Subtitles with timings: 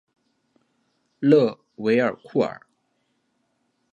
[1.19, 2.59] 勒韦尔库尔。